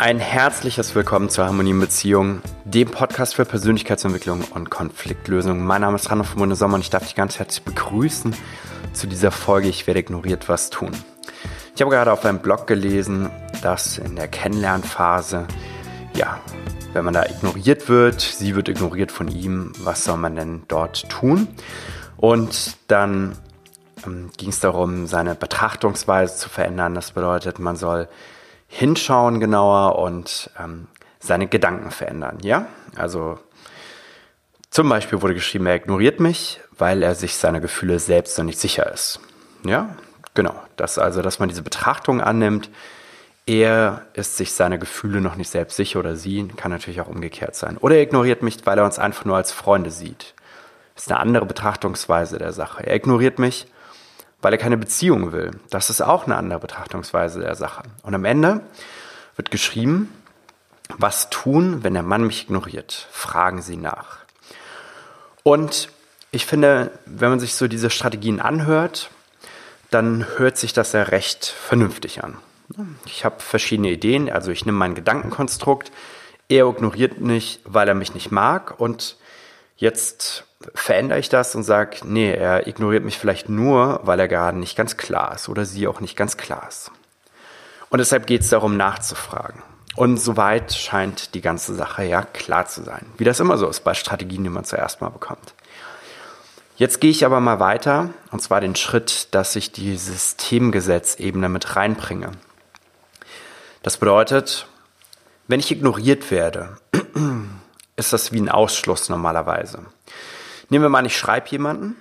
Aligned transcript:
Ein 0.00 0.18
herzliches 0.18 0.94
Willkommen 0.94 1.28
zur 1.28 1.44
Harmonie 1.44 1.72
in 1.72 1.78
Beziehung, 1.78 2.40
dem 2.64 2.90
Podcast 2.90 3.34
für 3.34 3.44
Persönlichkeitsentwicklung 3.44 4.44
und 4.54 4.70
Konfliktlösung. 4.70 5.62
Mein 5.62 5.82
Name 5.82 5.96
ist 5.96 6.10
Randolph 6.10 6.36
Munde 6.36 6.56
Sommer 6.56 6.76
und 6.76 6.80
ich 6.80 6.88
darf 6.88 7.02
dich 7.02 7.14
ganz 7.14 7.38
herzlich 7.38 7.62
begrüßen 7.64 8.34
zu 8.94 9.06
dieser 9.06 9.30
Folge 9.30 9.68
Ich 9.68 9.86
werde 9.86 10.00
ignoriert 10.00 10.48
was 10.48 10.70
tun. 10.70 10.92
Ich 11.74 11.82
habe 11.82 11.90
gerade 11.90 12.12
auf 12.12 12.24
einem 12.24 12.38
Blog 12.38 12.66
gelesen, 12.66 13.28
dass 13.60 13.98
in 13.98 14.16
der 14.16 14.26
Kennenlernphase, 14.26 15.46
ja, 16.14 16.40
wenn 16.94 17.04
man 17.04 17.12
da 17.12 17.26
ignoriert 17.26 17.90
wird, 17.90 18.22
sie 18.22 18.56
wird 18.56 18.70
ignoriert 18.70 19.12
von 19.12 19.28
ihm, 19.28 19.74
was 19.80 20.04
soll 20.04 20.16
man 20.16 20.34
denn 20.34 20.62
dort 20.66 21.10
tun? 21.10 21.46
Und 22.16 22.78
dann 22.88 23.36
ähm, 24.06 24.30
ging 24.38 24.48
es 24.48 24.60
darum, 24.60 25.06
seine 25.06 25.34
Betrachtungsweise 25.34 26.36
zu 26.36 26.48
verändern. 26.48 26.94
Das 26.94 27.12
bedeutet, 27.12 27.58
man 27.58 27.76
soll 27.76 28.08
hinschauen 28.70 29.40
genauer 29.40 29.98
und 29.98 30.50
ähm, 30.58 30.86
seine 31.18 31.48
Gedanken 31.48 31.90
verändern. 31.90 32.38
Ja, 32.42 32.66
also 32.96 33.38
zum 34.70 34.88
Beispiel 34.88 35.20
wurde 35.20 35.34
geschrieben, 35.34 35.66
er 35.66 35.74
ignoriert 35.74 36.20
mich, 36.20 36.60
weil 36.78 37.02
er 37.02 37.16
sich 37.16 37.34
seiner 37.34 37.60
Gefühle 37.60 37.98
selbst 37.98 38.38
noch 38.38 38.44
nicht 38.44 38.60
sicher 38.60 38.90
ist. 38.90 39.20
Ja, 39.64 39.96
genau. 40.34 40.54
Das 40.76 40.98
also, 40.98 41.20
dass 41.20 41.40
man 41.40 41.48
diese 41.48 41.62
Betrachtung 41.62 42.20
annimmt. 42.20 42.70
Er 43.44 44.02
ist 44.12 44.36
sich 44.36 44.52
seiner 44.52 44.78
Gefühle 44.78 45.20
noch 45.20 45.34
nicht 45.34 45.50
selbst 45.50 45.76
sicher 45.76 45.98
oder 45.98 46.14
sie, 46.14 46.46
kann 46.56 46.70
natürlich 46.70 47.00
auch 47.00 47.08
umgekehrt 47.08 47.56
sein. 47.56 47.76
Oder 47.78 47.96
er 47.96 48.02
ignoriert 48.02 48.42
mich, 48.42 48.64
weil 48.64 48.78
er 48.78 48.84
uns 48.84 49.00
einfach 49.00 49.24
nur 49.24 49.36
als 49.36 49.50
Freunde 49.50 49.90
sieht. 49.90 50.34
Das 50.94 51.04
ist 51.06 51.10
eine 51.10 51.20
andere 51.20 51.46
Betrachtungsweise 51.46 52.38
der 52.38 52.52
Sache. 52.52 52.86
Er 52.86 52.94
ignoriert 52.94 53.40
mich, 53.40 53.66
weil 54.42 54.52
er 54.52 54.58
keine 54.58 54.76
Beziehung 54.76 55.32
will. 55.32 55.50
Das 55.70 55.90
ist 55.90 56.00
auch 56.00 56.26
eine 56.26 56.36
andere 56.36 56.60
Betrachtungsweise 56.60 57.40
der 57.40 57.54
Sache. 57.54 57.82
Und 58.02 58.14
am 58.14 58.24
Ende 58.24 58.60
wird 59.36 59.50
geschrieben, 59.50 60.12
was 60.98 61.30
tun, 61.30 61.84
wenn 61.84 61.94
der 61.94 62.02
Mann 62.02 62.26
mich 62.26 62.44
ignoriert? 62.44 63.08
Fragen 63.10 63.62
Sie 63.62 63.76
nach. 63.76 64.18
Und 65.42 65.88
ich 66.30 66.46
finde, 66.46 66.90
wenn 67.06 67.30
man 67.30 67.40
sich 67.40 67.54
so 67.54 67.68
diese 67.68 67.90
Strategien 67.90 68.40
anhört, 68.40 69.10
dann 69.90 70.26
hört 70.36 70.56
sich 70.56 70.72
das 70.72 70.92
ja 70.92 71.02
recht 71.02 71.46
vernünftig 71.46 72.22
an. 72.22 72.36
Ich 73.04 73.24
habe 73.24 73.40
verschiedene 73.40 73.90
Ideen, 73.90 74.30
also 74.30 74.52
ich 74.52 74.64
nehme 74.64 74.78
mein 74.78 74.94
Gedankenkonstrukt, 74.94 75.90
er 76.48 76.68
ignoriert 76.68 77.20
mich, 77.20 77.60
weil 77.64 77.88
er 77.88 77.94
mich 77.94 78.14
nicht 78.14 78.30
mag 78.30 78.78
und 78.78 79.16
jetzt 79.80 80.44
verändere 80.74 81.18
ich 81.18 81.28
das 81.28 81.54
und 81.54 81.64
sage, 81.64 81.98
nee, 82.04 82.32
er 82.32 82.66
ignoriert 82.66 83.02
mich 83.02 83.18
vielleicht 83.18 83.48
nur, 83.48 84.00
weil 84.04 84.20
er 84.20 84.28
gerade 84.28 84.58
nicht 84.58 84.76
ganz 84.76 84.96
klar 84.96 85.34
ist 85.34 85.48
oder 85.48 85.64
sie 85.64 85.88
auch 85.88 86.00
nicht 86.00 86.16
ganz 86.16 86.36
klar 86.36 86.66
ist. 86.68 86.92
Und 87.88 87.98
deshalb 87.98 88.26
geht 88.26 88.42
es 88.42 88.50
darum, 88.50 88.76
nachzufragen. 88.76 89.62
Und 89.96 90.18
soweit 90.18 90.72
scheint 90.72 91.34
die 91.34 91.40
ganze 91.40 91.74
Sache 91.74 92.04
ja 92.04 92.22
klar 92.22 92.66
zu 92.66 92.84
sein. 92.84 93.06
Wie 93.16 93.24
das 93.24 93.40
immer 93.40 93.58
so 93.58 93.68
ist 93.68 93.80
bei 93.80 93.94
Strategien, 93.94 94.44
die 94.44 94.50
man 94.50 94.64
zuerst 94.64 95.00
mal 95.00 95.08
bekommt. 95.08 95.54
Jetzt 96.76 97.00
gehe 97.00 97.10
ich 97.10 97.26
aber 97.26 97.40
mal 97.40 97.58
weiter, 97.58 98.10
und 98.30 98.40
zwar 98.40 98.60
den 98.60 98.76
Schritt, 98.76 99.34
dass 99.34 99.56
ich 99.56 99.72
die 99.72 99.96
Systemgesetzebene 99.96 101.48
mit 101.48 101.74
reinbringe. 101.74 102.32
Das 103.82 103.96
bedeutet, 103.96 104.66
wenn 105.48 105.60
ich 105.60 105.70
ignoriert 105.70 106.30
werde, 106.30 106.76
ist 108.00 108.12
das 108.12 108.32
wie 108.32 108.40
ein 108.40 108.48
Ausschluss 108.48 109.08
normalerweise. 109.08 109.84
Nehmen 110.70 110.84
wir 110.84 110.88
mal 110.88 111.00
an, 111.00 111.04
ich 111.04 111.16
schreibe 111.16 111.48
jemanden 111.50 111.96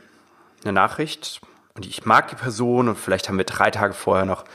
eine 0.63 0.73
Nachricht 0.73 1.41
und 1.75 1.85
ich 1.85 2.05
mag 2.05 2.29
die 2.29 2.35
Person 2.35 2.87
und 2.87 2.97
vielleicht 2.97 3.29
haben 3.29 3.37
wir 3.37 3.45
drei 3.45 3.69
Tage 3.69 3.93
vorher 3.93 4.25
noch 4.25 4.45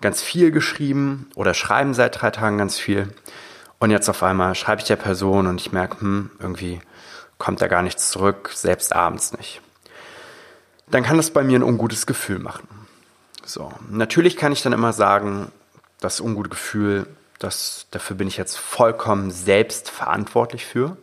ganz 0.00 0.22
viel 0.22 0.50
geschrieben 0.50 1.28
oder 1.34 1.52
schreiben 1.52 1.94
seit 1.94 2.20
drei 2.20 2.30
Tagen 2.30 2.58
ganz 2.58 2.78
viel. 2.78 3.12
Und 3.78 3.90
jetzt 3.90 4.08
auf 4.08 4.22
einmal 4.22 4.54
schreibe 4.54 4.80
ich 4.80 4.86
der 4.86 4.96
Person 4.96 5.46
und 5.46 5.60
ich 5.60 5.72
merke, 5.72 6.00
hm, 6.00 6.30
irgendwie 6.38 6.80
kommt 7.38 7.60
da 7.60 7.66
gar 7.66 7.82
nichts 7.82 8.10
zurück, 8.10 8.50
selbst 8.54 8.94
abends 8.94 9.32
nicht. 9.36 9.60
Dann 10.86 11.02
kann 11.02 11.16
das 11.16 11.30
bei 11.30 11.42
mir 11.42 11.58
ein 11.58 11.62
ungutes 11.62 12.06
Gefühl 12.06 12.38
machen. 12.38 12.68
So, 13.44 13.72
natürlich 13.90 14.36
kann 14.36 14.52
ich 14.52 14.62
dann 14.62 14.72
immer 14.72 14.92
sagen, 14.92 15.50
das 16.00 16.20
ungute 16.20 16.50
Gefühl, 16.50 17.06
das, 17.38 17.86
dafür 17.90 18.16
bin 18.16 18.28
ich 18.28 18.36
jetzt 18.36 18.56
vollkommen 18.56 19.30
selbst 19.30 19.90
verantwortlich 19.90 20.64
für. 20.64 20.96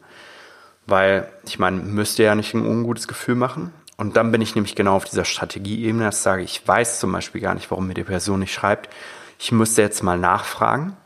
Weil 0.85 1.31
ich 1.45 1.59
meine, 1.59 1.77
müsste 1.77 2.23
ja 2.23 2.35
nicht 2.35 2.53
ein 2.53 2.65
ungutes 2.65 3.07
Gefühl 3.07 3.35
machen. 3.35 3.73
Und 3.97 4.17
dann 4.17 4.31
bin 4.31 4.41
ich 4.41 4.55
nämlich 4.55 4.75
genau 4.75 4.95
auf 4.95 5.05
dieser 5.05 5.25
Strategieebene, 5.25 6.05
dass 6.05 6.17
ich 6.17 6.21
sage, 6.21 6.41
ich 6.41 6.67
weiß 6.67 6.99
zum 6.99 7.11
Beispiel 7.11 7.39
gar 7.39 7.53
nicht, 7.53 7.69
warum 7.69 7.87
mir 7.87 7.93
die 7.93 8.03
Person 8.03 8.39
nicht 8.39 8.53
schreibt. 8.53 8.89
Ich 9.37 9.51
müsste 9.51 9.83
jetzt 9.83 10.01
mal 10.01 10.17
nachfragen. 10.17 10.97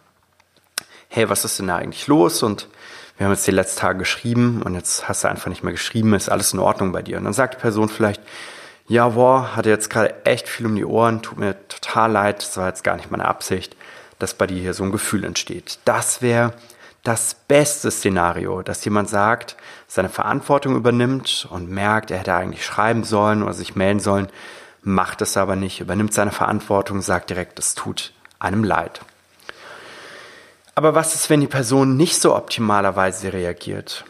Hey, 1.09 1.29
was 1.29 1.43
ist 1.43 1.59
denn 1.59 1.67
da 1.67 1.75
eigentlich 1.75 2.07
los? 2.07 2.41
Und 2.41 2.69
wir 3.17 3.25
haben 3.25 3.33
jetzt 3.33 3.47
die 3.47 3.51
letzten 3.51 3.79
Tage 3.79 3.99
geschrieben 3.99 4.61
und 4.61 4.75
jetzt 4.75 5.07
hast 5.07 5.23
du 5.23 5.29
einfach 5.29 5.47
nicht 5.47 5.63
mehr 5.63 5.71
geschrieben, 5.71 6.13
ist 6.13 6.29
alles 6.29 6.53
in 6.53 6.59
Ordnung 6.59 6.91
bei 6.91 7.01
dir. 7.01 7.17
Und 7.17 7.23
dann 7.23 7.33
sagt 7.33 7.55
die 7.55 7.61
Person 7.61 7.89
vielleicht, 7.89 8.21
ja, 8.87 9.09
boah, 9.09 9.55
hatte 9.55 9.69
jetzt 9.69 9.89
gerade 9.89 10.25
echt 10.25 10.47
viel 10.47 10.65
um 10.65 10.75
die 10.75 10.85
Ohren, 10.85 11.21
tut 11.21 11.37
mir 11.37 11.55
total 11.67 12.11
leid, 12.11 12.39
das 12.39 12.57
war 12.57 12.67
jetzt 12.67 12.83
gar 12.83 12.97
nicht 12.97 13.09
meine 13.09 13.25
Absicht, 13.25 13.75
dass 14.19 14.33
bei 14.33 14.47
dir 14.47 14.61
hier 14.61 14.73
so 14.73 14.83
ein 14.83 14.91
Gefühl 14.91 15.23
entsteht. 15.23 15.79
Das 15.85 16.21
wäre 16.21 16.53
das 17.03 17.35
beste 17.47 17.91
Szenario, 17.91 18.63
dass 18.63 18.83
jemand 18.83 19.09
sagt, 19.09 19.55
seine 19.87 20.09
Verantwortung 20.09 20.75
übernimmt 20.75 21.47
und 21.51 21.69
merkt, 21.69 22.11
er 22.11 22.19
hätte 22.19 22.33
eigentlich 22.33 22.65
schreiben 22.65 23.03
sollen 23.03 23.43
oder 23.43 23.53
sich 23.53 23.75
melden 23.75 23.99
sollen, 23.99 24.27
macht 24.81 25.21
es 25.21 25.37
aber 25.37 25.55
nicht, 25.55 25.81
übernimmt 25.81 26.13
seine 26.13 26.31
Verantwortung, 26.31 27.01
sagt 27.01 27.29
direkt, 27.29 27.59
es 27.59 27.75
tut 27.75 28.11
einem 28.39 28.63
leid. 28.63 29.01
Aber 30.73 30.95
was 30.95 31.15
ist, 31.15 31.29
wenn 31.29 31.41
die 31.41 31.47
Person 31.47 31.95
nicht 31.95 32.19
so 32.19 32.35
optimalerweise 32.35 33.31
reagiert? 33.31 34.03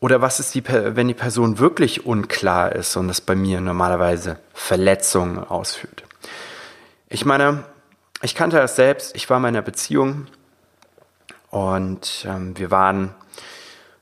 Oder 0.00 0.22
was 0.22 0.38
ist, 0.38 0.54
die, 0.54 0.62
wenn 0.66 1.08
die 1.08 1.14
Person 1.14 1.58
wirklich 1.58 2.06
unklar 2.06 2.72
ist 2.72 2.96
und 2.96 3.10
es 3.10 3.20
bei 3.20 3.34
mir 3.34 3.60
normalerweise 3.60 4.38
Verletzungen 4.54 5.38
ausführt? 5.38 6.04
Ich 7.08 7.24
meine, 7.24 7.64
ich 8.22 8.34
kannte 8.34 8.56
das 8.56 8.76
selbst, 8.76 9.14
ich 9.14 9.28
war 9.30 9.38
in 9.38 9.46
einer 9.46 9.62
Beziehung, 9.62 10.26
und 11.50 12.26
ähm, 12.28 12.58
wir 12.58 12.70
waren, 12.70 13.14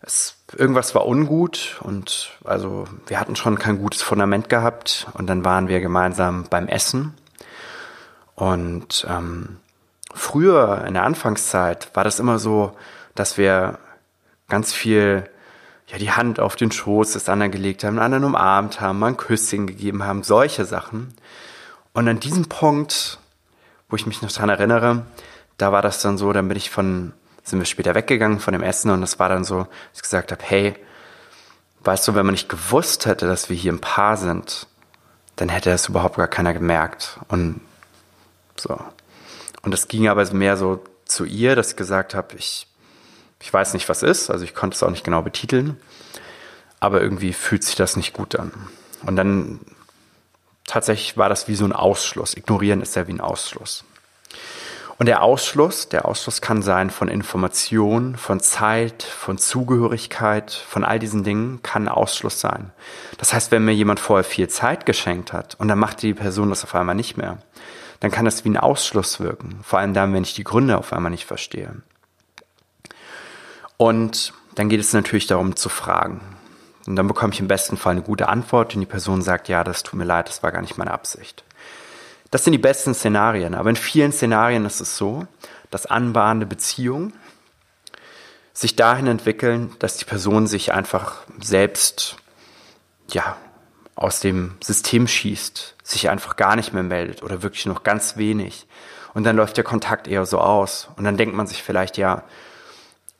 es, 0.00 0.36
irgendwas 0.56 0.94
war 0.94 1.06
ungut 1.06 1.78
und 1.80 2.30
also 2.44 2.86
wir 3.06 3.20
hatten 3.20 3.36
schon 3.36 3.58
kein 3.58 3.78
gutes 3.78 4.02
Fundament 4.02 4.48
gehabt. 4.48 5.06
Und 5.14 5.26
dann 5.28 5.44
waren 5.44 5.68
wir 5.68 5.80
gemeinsam 5.80 6.44
beim 6.50 6.68
Essen. 6.68 7.14
Und 8.34 9.06
ähm, 9.08 9.58
früher 10.14 10.84
in 10.86 10.94
der 10.94 11.04
Anfangszeit 11.04 11.94
war 11.94 12.04
das 12.04 12.18
immer 12.18 12.38
so, 12.38 12.76
dass 13.14 13.38
wir 13.38 13.78
ganz 14.48 14.72
viel 14.72 15.28
ja, 15.86 15.98
die 15.98 16.10
Hand 16.10 16.40
auf 16.40 16.56
den 16.56 16.72
Schoß 16.72 17.12
des 17.12 17.28
anderen 17.28 17.52
gelegt 17.52 17.84
haben, 17.84 17.94
den 17.94 18.02
anderen 18.02 18.24
umarmt 18.24 18.80
haben, 18.80 18.98
mal 18.98 19.08
ein 19.08 19.16
Küsschen 19.16 19.68
gegeben 19.68 20.02
haben, 20.02 20.24
solche 20.24 20.64
Sachen. 20.64 21.14
Und 21.92 22.08
an 22.08 22.20
diesem 22.20 22.46
Punkt, 22.46 23.18
wo 23.88 23.96
ich 23.96 24.06
mich 24.06 24.22
noch 24.22 24.32
dran 24.32 24.48
erinnere, 24.48 25.06
da 25.58 25.72
war 25.72 25.82
das 25.82 26.02
dann 26.02 26.18
so, 26.18 26.32
dann 26.32 26.48
bin 26.48 26.56
ich 26.56 26.70
von 26.70 27.12
sind 27.46 27.60
wir 27.60 27.66
später 27.66 27.94
weggegangen 27.94 28.40
von 28.40 28.52
dem 28.52 28.62
Essen 28.62 28.90
und 28.90 29.02
es 29.04 29.20
war 29.20 29.28
dann 29.28 29.44
so, 29.44 29.60
dass 29.60 29.68
ich 29.94 30.02
gesagt 30.02 30.32
habe, 30.32 30.42
hey, 30.44 30.74
weißt 31.84 32.08
du, 32.08 32.14
wenn 32.14 32.26
man 32.26 32.32
nicht 32.32 32.48
gewusst 32.48 33.06
hätte, 33.06 33.26
dass 33.26 33.48
wir 33.48 33.56
hier 33.56 33.72
ein 33.72 33.80
Paar 33.80 34.16
sind, 34.16 34.66
dann 35.36 35.48
hätte 35.48 35.70
es 35.70 35.88
überhaupt 35.88 36.16
gar 36.16 36.26
keiner 36.26 36.52
gemerkt. 36.52 37.20
Und 37.28 37.60
so. 38.56 38.78
Und 39.62 39.72
es 39.72 39.86
ging 39.86 40.08
aber 40.08 40.28
mehr 40.32 40.56
so 40.56 40.82
zu 41.04 41.24
ihr, 41.24 41.54
dass 41.54 41.70
ich 41.70 41.76
gesagt 41.76 42.14
habe, 42.14 42.34
ich, 42.36 42.66
ich 43.40 43.52
weiß 43.52 43.74
nicht, 43.74 43.88
was 43.88 44.02
ist, 44.02 44.28
also 44.30 44.44
ich 44.44 44.54
konnte 44.54 44.74
es 44.74 44.82
auch 44.82 44.90
nicht 44.90 45.04
genau 45.04 45.22
betiteln, 45.22 45.78
aber 46.80 47.00
irgendwie 47.00 47.32
fühlt 47.32 47.62
sich 47.62 47.76
das 47.76 47.96
nicht 47.96 48.12
gut 48.12 48.36
an. 48.36 48.50
Und 49.04 49.14
dann 49.14 49.60
tatsächlich 50.66 51.16
war 51.16 51.28
das 51.28 51.48
wie 51.48 51.54
so 51.54 51.64
ein 51.64 51.72
Ausschluss. 51.72 52.36
Ignorieren 52.36 52.82
ist 52.82 52.96
ja 52.96 53.06
wie 53.06 53.12
ein 53.12 53.20
Ausschluss. 53.20 53.84
Und 54.98 55.06
der 55.06 55.22
Ausschluss, 55.22 55.90
der 55.90 56.06
Ausschluss 56.06 56.40
kann 56.40 56.62
sein 56.62 56.88
von 56.88 57.08
Information, 57.08 58.16
von 58.16 58.40
Zeit, 58.40 59.02
von 59.02 59.36
Zugehörigkeit, 59.36 60.50
von 60.52 60.84
all 60.84 60.98
diesen 60.98 61.22
Dingen, 61.22 61.60
kann 61.62 61.86
Ausschluss 61.86 62.40
sein. 62.40 62.72
Das 63.18 63.34
heißt, 63.34 63.50
wenn 63.50 63.64
mir 63.64 63.74
jemand 63.74 64.00
vorher 64.00 64.24
viel 64.24 64.48
Zeit 64.48 64.86
geschenkt 64.86 65.34
hat 65.34 65.54
und 65.56 65.68
dann 65.68 65.78
macht 65.78 66.00
die 66.00 66.14
Person 66.14 66.48
das 66.48 66.64
auf 66.64 66.74
einmal 66.74 66.94
nicht 66.94 67.18
mehr, 67.18 67.38
dann 68.00 68.10
kann 68.10 68.24
das 68.24 68.44
wie 68.44 68.48
ein 68.48 68.56
Ausschluss 68.56 69.20
wirken. 69.20 69.60
Vor 69.62 69.78
allem 69.78 69.92
dann, 69.92 70.14
wenn 70.14 70.22
ich 70.22 70.34
die 70.34 70.44
Gründe 70.44 70.78
auf 70.78 70.92
einmal 70.94 71.10
nicht 71.10 71.26
verstehe. 71.26 71.74
Und 73.76 74.32
dann 74.54 74.70
geht 74.70 74.80
es 74.80 74.94
natürlich 74.94 75.26
darum 75.26 75.56
zu 75.56 75.68
fragen. 75.68 76.20
Und 76.86 76.96
dann 76.96 77.08
bekomme 77.08 77.32
ich 77.32 77.40
im 77.40 77.48
besten 77.48 77.76
Fall 77.76 77.92
eine 77.92 78.02
gute 78.02 78.28
Antwort 78.28 78.74
und 78.74 78.80
die 78.80 78.86
Person 78.86 79.22
sagt, 79.22 79.48
ja, 79.48 79.64
das 79.64 79.82
tut 79.82 79.98
mir 79.98 80.04
leid, 80.04 80.28
das 80.28 80.42
war 80.42 80.52
gar 80.52 80.60
nicht 80.60 80.78
meine 80.78 80.92
Absicht. 80.92 81.44
Das 82.30 82.44
sind 82.44 82.52
die 82.52 82.58
besten 82.58 82.94
Szenarien. 82.94 83.54
Aber 83.54 83.70
in 83.70 83.76
vielen 83.76 84.12
Szenarien 84.12 84.64
ist 84.64 84.80
es 84.80 84.96
so, 84.96 85.26
dass 85.70 85.86
anbahnende 85.86 86.46
Beziehungen 86.46 87.12
sich 88.52 88.76
dahin 88.76 89.06
entwickeln, 89.06 89.74
dass 89.78 89.96
die 89.96 90.04
Person 90.04 90.46
sich 90.46 90.72
einfach 90.72 91.22
selbst, 91.40 92.16
ja, 93.10 93.36
aus 93.94 94.20
dem 94.20 94.56
System 94.62 95.08
schießt, 95.08 95.76
sich 95.82 96.10
einfach 96.10 96.36
gar 96.36 96.56
nicht 96.56 96.72
mehr 96.72 96.82
meldet 96.82 97.22
oder 97.22 97.42
wirklich 97.42 97.66
noch 97.66 97.82
ganz 97.82 98.16
wenig. 98.16 98.66
Und 99.14 99.24
dann 99.24 99.36
läuft 99.36 99.56
der 99.56 99.64
Kontakt 99.64 100.08
eher 100.08 100.26
so 100.26 100.38
aus. 100.38 100.88
Und 100.96 101.04
dann 101.04 101.16
denkt 101.16 101.34
man 101.34 101.46
sich 101.46 101.62
vielleicht, 101.62 101.96
ja, 101.96 102.24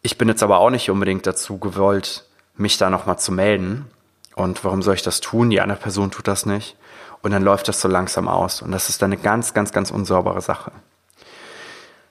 ich 0.03 0.19
bin 0.19 0.29
jetzt 0.29 0.43
aber 0.43 0.59
auch 0.59 0.71
nicht 0.71 0.91
unbedingt 0.91 1.27
dazu 1.27 1.59
gewollt, 1.59 2.26
mich 2.57 2.79
da 2.79 2.91
nochmal 2.91 3.19
zu 3.19 3.33
melden. 3.33 3.87
Und 4.35 4.65
warum 4.65 4.83
soll 4.83 4.95
ich 4.95 5.03
das 5.03 5.21
tun? 5.21 5.51
Die 5.51 5.61
andere 5.61 5.79
Person 5.79 6.11
tut 6.11 6.29
das 6.29 6.47
nicht. 6.47 6.77
Und 7.23 7.31
dann 7.33 7.43
läuft 7.43 7.69
das 7.69 7.81
so 7.81 7.89
langsam 7.89 8.29
aus. 8.29 8.63
Und 8.63 8.73
das 8.73 8.89
ist 8.89 9.03
dann 9.03 9.13
eine 9.13 9.21
ganz, 9.21 9.55
ganz, 9.55 9.73
ganz 9.73 9.91
unsaubere 9.91 10.41
Sache. 10.41 10.73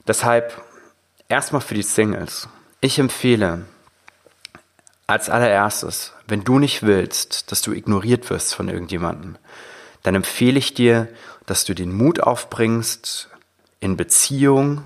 Deshalb 0.08 0.62
erstmal 1.30 1.62
für 1.62 1.76
die 1.76 1.84
Singles. 1.84 2.48
Ich 2.82 3.00
empfehle 3.00 3.66
als 5.08 5.30
allererstes, 5.30 6.14
wenn 6.28 6.44
du 6.44 6.60
nicht 6.60 6.84
willst, 6.84 7.52
dass 7.52 7.62
du 7.62 7.72
ignoriert 7.72 8.30
wirst 8.30 8.56
von 8.56 8.70
irgendjemandem, 8.70 9.38
dann 10.04 10.16
empfehle 10.16 10.60
ich 10.60 10.74
dir, 10.74 11.08
dass 11.46 11.64
du 11.64 11.74
den 11.74 11.94
Mut 11.94 12.20
aufbringst, 12.22 13.30
in 13.80 13.98
Beziehung, 13.98 14.84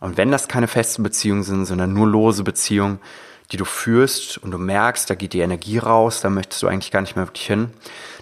und 0.00 0.16
wenn 0.16 0.30
das 0.30 0.48
keine 0.48 0.68
festen 0.68 1.02
Beziehungen 1.02 1.42
sind, 1.42 1.64
sondern 1.64 1.92
nur 1.92 2.06
lose 2.06 2.42
Beziehungen, 2.42 2.98
die 3.50 3.56
du 3.56 3.64
führst 3.64 4.38
und 4.38 4.50
du 4.50 4.58
merkst, 4.58 5.10
da 5.10 5.14
geht 5.14 5.32
die 5.32 5.40
Energie 5.40 5.78
raus, 5.78 6.20
da 6.20 6.30
möchtest 6.30 6.62
du 6.62 6.68
eigentlich 6.68 6.90
gar 6.90 7.00
nicht 7.02 7.16
mehr 7.16 7.26
wirklich 7.26 7.46
hin, 7.46 7.72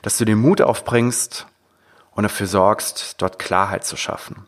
dass 0.02 0.18
du 0.18 0.24
den 0.24 0.38
Mut 0.38 0.60
aufbringst 0.60 1.46
und 2.12 2.24
dafür 2.24 2.46
sorgst, 2.46 3.16
dort 3.18 3.38
Klarheit 3.38 3.84
zu 3.84 3.96
schaffen. 3.96 4.46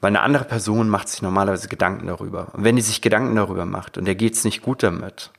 Weil 0.00 0.08
eine 0.08 0.22
andere 0.22 0.44
Person 0.44 0.88
macht 0.88 1.08
sich 1.08 1.22
normalerweise 1.22 1.68
Gedanken 1.68 2.06
darüber. 2.06 2.48
Und 2.52 2.64
wenn 2.64 2.76
die 2.76 2.82
sich 2.82 3.02
Gedanken 3.02 3.36
darüber 3.36 3.66
macht 3.66 3.98
und 3.98 4.04
der 4.04 4.14
geht's 4.14 4.44
nicht 4.44 4.62
gut 4.62 4.82
damit, 4.82 5.30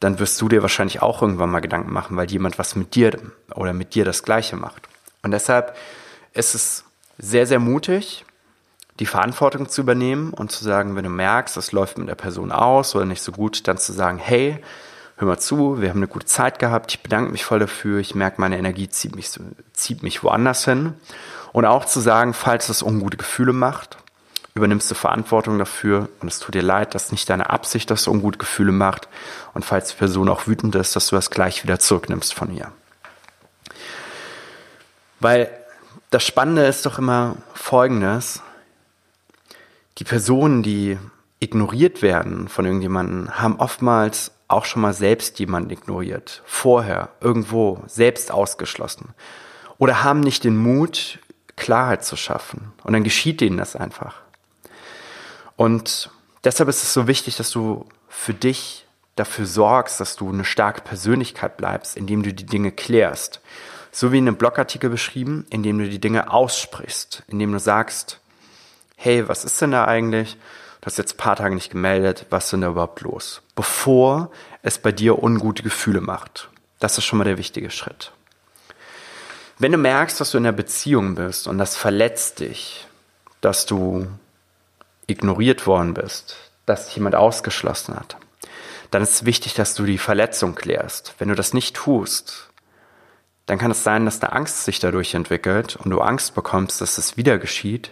dann 0.00 0.18
wirst 0.18 0.40
du 0.40 0.48
dir 0.48 0.62
wahrscheinlich 0.62 1.00
auch 1.00 1.22
irgendwann 1.22 1.50
mal 1.50 1.60
Gedanken 1.60 1.92
machen, 1.92 2.16
weil 2.16 2.30
jemand 2.30 2.58
was 2.58 2.74
mit 2.74 2.94
dir 2.94 3.18
oder 3.54 3.72
mit 3.72 3.94
dir 3.94 4.04
das 4.04 4.22
Gleiche 4.22 4.56
macht. 4.56 4.88
Und 5.22 5.30
deshalb 5.30 5.76
ist 6.34 6.54
es 6.54 6.84
sehr, 7.18 7.46
sehr 7.46 7.60
mutig, 7.60 8.24
die 8.98 9.06
Verantwortung 9.06 9.68
zu 9.68 9.80
übernehmen 9.80 10.32
und 10.32 10.52
zu 10.52 10.64
sagen, 10.64 10.96
wenn 10.96 11.04
du 11.04 11.10
merkst, 11.10 11.56
es 11.56 11.72
läuft 11.72 11.98
mit 11.98 12.08
der 12.08 12.14
Person 12.14 12.52
aus 12.52 12.94
oder 12.94 13.04
nicht 13.04 13.22
so 13.22 13.32
gut, 13.32 13.66
dann 13.66 13.78
zu 13.78 13.92
sagen, 13.92 14.18
hey, 14.18 14.62
hör 15.16 15.28
mal 15.28 15.38
zu, 15.38 15.80
wir 15.80 15.88
haben 15.88 15.98
eine 15.98 16.08
gute 16.08 16.26
Zeit 16.26 16.58
gehabt, 16.58 16.92
ich 16.92 17.02
bedanke 17.02 17.32
mich 17.32 17.44
voll 17.44 17.58
dafür, 17.58 18.00
ich 18.00 18.14
merke, 18.14 18.40
meine 18.40 18.58
Energie 18.58 18.88
zieht 18.88 19.16
mich, 19.16 19.30
zieht 19.72 20.02
mich 20.02 20.22
woanders 20.22 20.64
hin. 20.64 20.94
Und 21.52 21.64
auch 21.64 21.84
zu 21.84 22.00
sagen, 22.00 22.32
falls 22.34 22.68
es 22.68 22.82
ungute 22.82 23.16
Gefühle 23.16 23.52
macht, 23.52 23.98
übernimmst 24.54 24.90
du 24.90 24.94
Verantwortung 24.94 25.58
dafür 25.58 26.08
und 26.20 26.28
es 26.28 26.38
tut 26.38 26.54
dir 26.54 26.62
leid, 26.62 26.94
dass 26.94 27.12
nicht 27.12 27.28
deine 27.30 27.50
Absicht 27.50 27.90
das 27.90 28.06
ungute 28.06 28.38
Gefühle 28.38 28.72
macht 28.72 29.08
und 29.54 29.64
falls 29.64 29.90
die 29.90 29.96
Person 29.96 30.28
auch 30.28 30.46
wütend 30.46 30.74
ist, 30.74 30.94
dass 30.96 31.08
du 31.08 31.16
das 31.16 31.30
gleich 31.30 31.62
wieder 31.62 31.78
zurücknimmst 31.78 32.34
von 32.34 32.54
ihr. 32.54 32.70
Weil 35.20 35.50
das 36.10 36.24
Spannende 36.24 36.66
ist 36.66 36.84
doch 36.84 36.98
immer 36.98 37.36
Folgendes. 37.54 38.42
Die 40.02 40.08
Personen, 40.08 40.64
die 40.64 40.98
ignoriert 41.38 42.02
werden 42.02 42.48
von 42.48 42.64
irgendjemandem, 42.64 43.38
haben 43.38 43.60
oftmals 43.60 44.32
auch 44.48 44.64
schon 44.64 44.82
mal 44.82 44.94
selbst 44.94 45.38
jemanden 45.38 45.70
ignoriert. 45.70 46.42
Vorher, 46.44 47.10
irgendwo, 47.20 47.80
selbst 47.86 48.32
ausgeschlossen. 48.32 49.10
Oder 49.78 50.02
haben 50.02 50.18
nicht 50.18 50.42
den 50.42 50.56
Mut, 50.56 51.20
Klarheit 51.54 52.04
zu 52.04 52.16
schaffen. 52.16 52.72
Und 52.82 52.94
dann 52.94 53.04
geschieht 53.04 53.42
ihnen 53.42 53.58
das 53.58 53.76
einfach. 53.76 54.22
Und 55.54 56.10
deshalb 56.42 56.68
ist 56.68 56.82
es 56.82 56.92
so 56.92 57.06
wichtig, 57.06 57.36
dass 57.36 57.52
du 57.52 57.86
für 58.08 58.34
dich 58.34 58.88
dafür 59.14 59.46
sorgst, 59.46 60.00
dass 60.00 60.16
du 60.16 60.30
eine 60.30 60.44
starke 60.44 60.80
Persönlichkeit 60.80 61.56
bleibst, 61.56 61.96
indem 61.96 62.24
du 62.24 62.34
die 62.34 62.46
Dinge 62.46 62.72
klärst. 62.72 63.40
So 63.92 64.10
wie 64.10 64.18
in 64.18 64.26
einem 64.26 64.36
Blogartikel 64.36 64.90
beschrieben, 64.90 65.46
indem 65.50 65.78
du 65.78 65.88
die 65.88 66.00
Dinge 66.00 66.32
aussprichst, 66.32 67.22
indem 67.28 67.52
du 67.52 67.60
sagst, 67.60 68.18
hey, 68.96 69.28
was 69.28 69.44
ist 69.44 69.60
denn 69.60 69.72
da 69.72 69.84
eigentlich? 69.86 70.36
Du 70.80 70.86
hast 70.86 70.98
jetzt 70.98 71.14
ein 71.14 71.18
paar 71.18 71.36
Tage 71.36 71.54
nicht 71.54 71.70
gemeldet, 71.70 72.26
was 72.30 72.44
ist 72.44 72.52
denn 72.52 72.62
da 72.62 72.68
überhaupt 72.68 73.00
los? 73.02 73.42
Bevor 73.54 74.30
es 74.62 74.78
bei 74.78 74.92
dir 74.92 75.22
ungute 75.22 75.62
Gefühle 75.62 76.00
macht. 76.00 76.48
Das 76.80 76.98
ist 76.98 77.04
schon 77.04 77.18
mal 77.18 77.24
der 77.24 77.38
wichtige 77.38 77.70
Schritt. 77.70 78.12
Wenn 79.58 79.72
du 79.72 79.78
merkst, 79.78 80.20
dass 80.20 80.32
du 80.32 80.38
in 80.38 80.46
einer 80.46 80.56
Beziehung 80.56 81.14
bist 81.14 81.46
und 81.46 81.58
das 81.58 81.76
verletzt 81.76 82.40
dich, 82.40 82.86
dass 83.40 83.66
du 83.66 84.08
ignoriert 85.06 85.66
worden 85.66 85.94
bist, 85.94 86.36
dass 86.66 86.86
dich 86.86 86.96
jemand 86.96 87.14
ausgeschlossen 87.14 87.94
hat, 87.94 88.16
dann 88.90 89.02
ist 89.02 89.12
es 89.12 89.24
wichtig, 89.24 89.54
dass 89.54 89.74
du 89.74 89.84
die 89.84 89.98
Verletzung 89.98 90.54
klärst. 90.54 91.14
Wenn 91.18 91.28
du 91.28 91.34
das 91.34 91.54
nicht 91.54 91.76
tust, 91.76 92.50
dann 93.52 93.58
kann 93.58 93.70
es 93.70 93.84
sein, 93.84 94.06
dass 94.06 94.22
eine 94.22 94.32
Angst 94.32 94.64
sich 94.64 94.80
dadurch 94.80 95.12
entwickelt 95.12 95.76
und 95.76 95.90
du 95.90 96.00
Angst 96.00 96.34
bekommst, 96.34 96.80
dass 96.80 96.96
es 96.96 97.18
wieder 97.18 97.38
geschieht. 97.38 97.90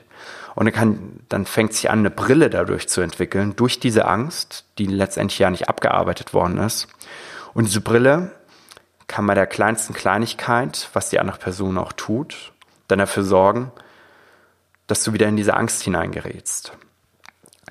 Und 0.54 0.64
dann, 0.64 0.72
kann, 0.72 1.20
dann 1.28 1.44
fängt 1.44 1.74
sich 1.74 1.90
an, 1.90 1.98
eine 1.98 2.10
Brille 2.10 2.48
dadurch 2.48 2.88
zu 2.88 3.02
entwickeln, 3.02 3.54
durch 3.56 3.78
diese 3.78 4.06
Angst, 4.06 4.64
die 4.78 4.86
letztendlich 4.86 5.38
ja 5.38 5.50
nicht 5.50 5.68
abgearbeitet 5.68 6.32
worden 6.32 6.56
ist. 6.56 6.88
Und 7.52 7.66
diese 7.66 7.82
Brille 7.82 8.32
kann 9.06 9.26
bei 9.26 9.34
der 9.34 9.46
kleinsten 9.46 9.92
Kleinigkeit, 9.92 10.88
was 10.94 11.10
die 11.10 11.20
andere 11.20 11.36
Person 11.36 11.76
auch 11.76 11.92
tut, 11.92 12.52
dann 12.88 12.98
dafür 12.98 13.24
sorgen, 13.24 13.70
dass 14.86 15.04
du 15.04 15.12
wieder 15.12 15.28
in 15.28 15.36
diese 15.36 15.58
Angst 15.58 15.82
hineingerätst. 15.82 16.72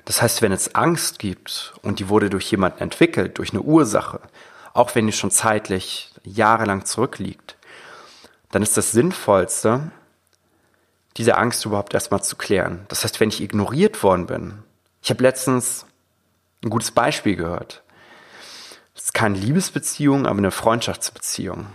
Das 0.04 0.22
heißt, 0.22 0.42
wenn 0.42 0.52
es 0.52 0.76
Angst 0.76 1.18
gibt 1.18 1.74
und 1.82 1.98
die 1.98 2.08
wurde 2.08 2.30
durch 2.30 2.48
jemanden 2.52 2.82
entwickelt, 2.82 3.38
durch 3.38 3.50
eine 3.50 3.62
Ursache, 3.62 4.20
auch 4.74 4.94
wenn 4.94 5.08
die 5.08 5.12
schon 5.12 5.32
zeitlich 5.32 6.14
jahrelang 6.22 6.84
zurückliegt, 6.84 7.56
dann 8.50 8.62
ist 8.62 8.76
das 8.76 8.92
Sinnvollste, 8.92 9.90
diese 11.16 11.36
Angst 11.36 11.64
überhaupt 11.64 11.94
erstmal 11.94 12.22
zu 12.22 12.36
klären. 12.36 12.84
Das 12.88 13.04
heißt, 13.04 13.20
wenn 13.20 13.28
ich 13.28 13.40
ignoriert 13.40 14.02
worden 14.02 14.26
bin, 14.26 14.62
ich 15.02 15.10
habe 15.10 15.22
letztens 15.22 15.86
ein 16.64 16.70
gutes 16.70 16.90
Beispiel 16.90 17.36
gehört. 17.36 17.82
Das 18.94 19.04
ist 19.04 19.14
keine 19.14 19.38
Liebesbeziehung, 19.38 20.26
aber 20.26 20.38
eine 20.38 20.50
Freundschaftsbeziehung. 20.50 21.66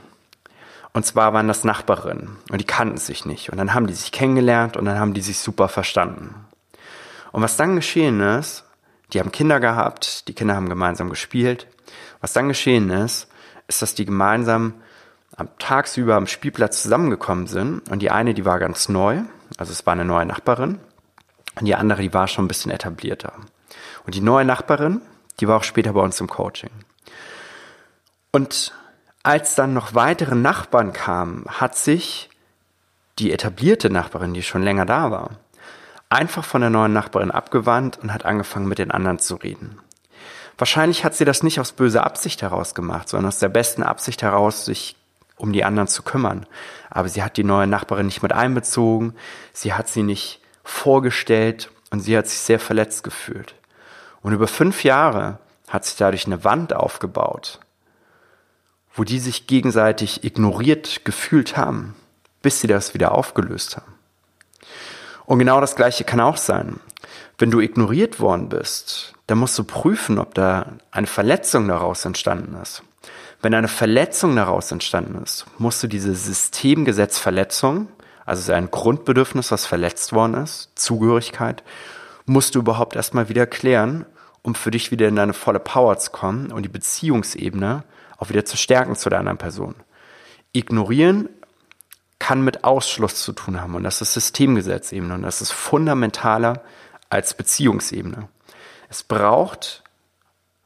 Und 0.94 1.06
zwar 1.06 1.34
waren 1.34 1.48
das 1.48 1.64
Nachbarinnen 1.64 2.38
und 2.50 2.62
die 2.62 2.66
kannten 2.66 2.98
sich 2.98 3.26
nicht. 3.26 3.52
Und 3.52 3.58
dann 3.58 3.74
haben 3.74 3.88
die 3.88 3.94
sich 3.94 4.12
kennengelernt 4.12 4.78
und 4.78 4.86
dann 4.86 5.00
haben 5.00 5.14
die 5.14 5.22
sich 5.22 5.40
super 5.40 5.68
verstanden. 5.68 6.46
Und 7.32 7.42
was 7.42 7.58
dann 7.58 7.76
geschehen 7.76 8.22
ist, 8.22 8.64
die 9.12 9.20
haben 9.20 9.32
Kinder 9.32 9.60
gehabt, 9.60 10.28
die 10.28 10.34
Kinder 10.34 10.56
haben 10.56 10.70
gemeinsam 10.70 11.10
gespielt. 11.10 11.68
Was 12.22 12.32
dann 12.32 12.48
geschehen 12.48 12.90
ist, 12.90 13.28
ist, 13.68 13.82
dass 13.82 13.96
die 13.96 14.06
gemeinsam 14.06 14.76
am 15.36 15.50
tagsüber 15.60 16.16
am 16.16 16.28
Spielplatz 16.28 16.82
zusammengekommen 16.84 17.48
sind 17.48 17.90
und 17.90 18.00
die 18.00 18.12
eine, 18.12 18.34
die 18.34 18.46
war 18.46 18.60
ganz 18.60 18.90
neu, 18.90 19.22
also 19.58 19.72
es 19.72 19.86
war 19.86 19.94
eine 19.94 20.06
neue 20.06 20.26
Nachbarin 20.26 20.80
und 21.60 21.66
die 21.66 21.76
andere, 21.76 22.02
die 22.02 22.14
war 22.14 22.28
schon 22.28 22.46
ein 22.46 22.50
bisschen 22.50 22.72
etablierter. 22.72 23.34
Und 24.06 24.16
die 24.16 24.22
neue 24.22 24.46
Nachbarin, 24.46 25.02
die 25.40 25.48
war 25.48 25.58
auch 25.58 25.64
später 25.64 25.94
bei 25.94 26.02
uns 26.02 26.20
im 26.22 26.28
Coaching. 26.28 26.70
Und 28.32 28.74
als 29.24 29.56
dann 29.56 29.74
noch 29.74 29.96
weitere 29.96 30.36
Nachbarn 30.36 30.94
kamen, 30.94 31.46
hat 31.48 31.76
sich 31.76 32.30
die 33.18 33.32
etablierte 33.32 33.90
Nachbarin, 33.90 34.34
die 34.34 34.44
schon 34.44 34.62
länger 34.62 34.86
da 34.86 35.10
war, 35.10 35.32
einfach 36.10 36.44
von 36.44 36.62
der 36.62 36.70
neuen 36.70 36.94
Nachbarin 36.94 37.32
abgewandt 37.32 37.98
und 37.98 38.14
hat 38.14 38.26
angefangen 38.26 38.68
mit 38.68 38.78
den 38.78 38.92
anderen 38.92 39.20
zu 39.20 39.36
reden. 39.36 39.80
Wahrscheinlich 40.58 41.04
hat 41.04 41.16
sie 41.16 41.26
das 41.26 41.44
nicht 41.44 41.60
aus 41.60 41.74
böser 41.74 42.06
Absicht 42.06 42.42
heraus 42.42 42.76
gemacht, 42.76 43.10
sondern 43.10 43.30
aus 43.30 43.40
der 43.40 43.50
besten 43.50 43.84
Absicht 43.84 44.22
heraus, 44.22 44.66
sich 44.66 44.96
um 45.38 45.54
die 45.54 45.64
anderen 45.64 45.88
zu 45.88 46.04
kümmern. 46.04 46.46
Aber 46.90 47.10
sie 47.10 47.24
hat 47.24 47.38
die 47.38 47.44
neue 47.44 47.68
Nachbarin 47.68 48.06
nicht 48.06 48.24
mit 48.24 48.34
einbezogen, 48.34 49.16
sie 49.54 49.74
hat 49.74 49.88
sie 49.88 50.04
nicht 50.04 50.42
vorgestellt 50.64 51.70
und 51.92 52.00
sie 52.00 52.18
hat 52.18 52.28
sich 52.28 52.40
sehr 52.40 52.60
verletzt 52.60 53.04
gefühlt. 53.04 53.56
Und 54.22 54.34
über 54.34 54.48
fünf 54.48 54.84
Jahre 54.84 55.40
hat 55.68 55.86
sich 55.86 55.96
dadurch 55.98 56.26
eine 56.26 56.44
Wand 56.44 56.74
aufgebaut, 56.74 57.60
wo 58.94 59.04
die 59.04 59.20
sich 59.20 59.48
gegenseitig 59.48 60.24
ignoriert 60.24 61.06
gefühlt 61.06 61.58
haben, 61.58 61.96
bis 62.42 62.62
sie 62.62 62.68
das 62.68 62.94
wieder 62.94 63.12
aufgelöst 63.14 63.78
haben. 63.78 63.94
Und 65.26 65.40
genau 65.40 65.60
das 65.60 65.76
Gleiche 65.76 66.04
kann 66.04 66.20
auch 66.22 66.38
sein. 66.38 66.80
Wenn 67.38 67.52
du 67.52 67.60
ignoriert 67.60 68.20
worden 68.20 68.50
bist, 68.50 69.14
dann 69.28 69.40
musst 69.40 69.58
du 69.58 69.64
prüfen, 69.64 70.20
ob 70.20 70.34
da 70.34 70.74
eine 70.92 71.08
Verletzung 71.08 71.68
daraus 71.68 72.06
entstanden 72.06 72.56
ist. 72.62 72.84
Wenn 73.46 73.54
eine 73.54 73.68
Verletzung 73.68 74.36
daraus 74.36 74.72
entstanden 74.72 75.22
ist, 75.22 75.46
musst 75.60 75.84
du 75.84 75.88
diese 75.88 76.16
Systemgesetzverletzung, 76.16 77.90
also 78.26 78.52
ein 78.52 78.72
Grundbedürfnis, 78.72 79.52
was 79.52 79.68
verletzt 79.68 80.14
worden 80.14 80.34
ist, 80.34 80.72
Zugehörigkeit, 80.74 81.64
musst 82.26 82.56
du 82.56 82.60
überhaupt 82.60 82.96
erstmal 82.96 83.30
wieder 83.30 83.46
klären, 83.46 84.08
um 84.42 84.56
für 84.56 84.72
dich 84.72 84.90
wieder 84.90 85.08
in 85.08 85.16
deine 85.16 85.36
volle 85.36 85.60
Power 85.60 85.96
zu 86.00 86.10
kommen 86.10 86.52
und 86.52 86.64
die 86.64 86.70
Beziehungsebene 86.70 87.84
auch 88.18 88.30
wieder 88.30 88.46
zu 88.46 88.58
stärken 88.58 88.96
zu 88.96 89.12
der 89.12 89.20
anderen 89.20 89.38
Person. 89.38 89.76
Ignorieren 90.52 91.30
kann 92.18 92.44
mit 92.44 92.64
Ausschluss 92.64 93.22
zu 93.22 93.32
tun 93.32 93.62
haben 93.62 93.76
und 93.76 93.84
das 93.84 94.02
ist 94.02 94.14
Systemgesetzebene 94.16 95.14
und 95.14 95.22
das 95.22 95.44
ist 95.44 95.52
fundamentaler 95.52 96.64
als 97.12 97.36
Beziehungsebene. 97.36 98.28
Es 98.90 99.04
braucht 99.04 99.84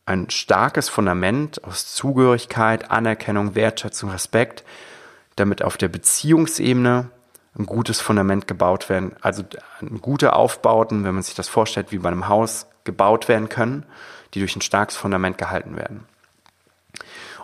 ein 0.09 0.31
starkes 0.31 0.89
Fundament 0.89 1.63
aus 1.63 1.93
Zugehörigkeit, 1.93 2.89
Anerkennung, 2.89 3.53
Wertschätzung, 3.53 4.09
Respekt, 4.09 4.63
damit 5.35 5.63
auf 5.63 5.77
der 5.77 5.87
Beziehungsebene 5.87 7.11
ein 7.57 7.65
gutes 7.67 8.01
Fundament 8.01 8.47
gebaut 8.47 8.89
werden, 8.89 9.15
also 9.21 9.43
gute 10.01 10.33
Aufbauten, 10.33 11.03
wenn 11.03 11.13
man 11.13 11.21
sich 11.21 11.35
das 11.35 11.47
vorstellt, 11.47 11.91
wie 11.91 11.99
bei 11.99 12.09
einem 12.09 12.27
Haus 12.27 12.65
gebaut 12.85 13.27
werden 13.27 13.49
können, 13.49 13.85
die 14.33 14.39
durch 14.39 14.55
ein 14.55 14.61
starkes 14.61 14.97
Fundament 14.97 15.37
gehalten 15.37 15.77
werden. 15.77 16.05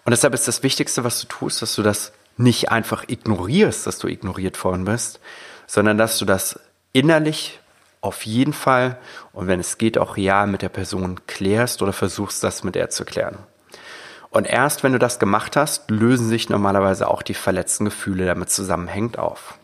Und 0.03 0.12
deshalb 0.12 0.34
ist 0.34 0.48
das 0.48 0.63
Wichtigste, 0.63 1.03
was 1.03 1.22
du 1.22 1.27
tust, 1.27 1.62
dass 1.62 1.75
du 1.75 1.84
das 1.84 2.13
nicht 2.36 2.72
einfach 2.72 3.03
ignorierst, 3.07 3.86
dass 3.86 4.00
du 4.00 4.07
ignoriert 4.07 4.63
worden 4.63 4.86
bist, 4.86 5.19
sondern 5.67 6.00
dass 6.00 6.17
du 6.17 6.25
das 6.25 6.60
innerlich 6.93 7.60
auf 8.06 8.26
jeden 8.26 8.54
Fall 8.54 8.98
und 9.34 9.48
wenn 9.48 9.60
es 9.60 9.78
geht 9.78 9.98
auch 9.98 10.16
real 10.16 10.48
mit 10.48 10.62
der 10.62 10.70
Person 10.70 11.20
klärst 11.28 11.82
oder 11.82 11.92
versuchst, 11.92 12.44
das 12.44 12.64
mit 12.64 12.76
ihr 12.76 12.90
zu 12.90 13.04
klären. 13.04 13.38
Und 14.30 14.46
erst 14.46 14.84
wenn 14.84 14.92
du 14.92 15.00
das 15.00 15.18
gemacht 15.18 15.56
hast, 15.56 15.90
lösen 15.90 16.28
sich 16.28 16.50
normalerweise 16.50 17.08
auch 17.08 17.22
die 17.22 17.34
verletzten 17.34 17.86
Gefühle 17.86 18.26
damit 18.26 18.50
zusammenhängend 18.50 19.18
auf. 19.18 19.58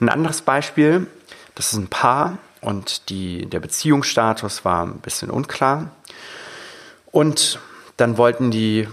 Ein 0.00 0.08
anderes 0.08 0.42
Beispiel, 0.42 1.06
das 1.54 1.72
ist 1.72 1.78
ein 1.78 1.88
Paar 1.88 2.38
und 2.60 3.10
die, 3.10 3.46
der 3.46 3.60
Beziehungsstatus 3.60 4.64
war 4.64 4.84
ein 4.84 4.98
bisschen 4.98 5.30
unklar. 5.30 5.90
Und 7.10 7.60
dann 7.96 8.16
wollten 8.16 8.50
die, 8.50 8.88